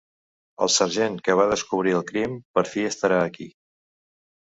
El 0.65 0.71
sergent 0.75 1.19
que 1.27 1.35
va 1.41 1.47
descobrir 1.53 1.95
el 1.99 2.03
crim 2.09 2.35
per 2.59 2.67
fi 2.75 2.89
estarà 2.91 3.25
aquí. 3.31 3.53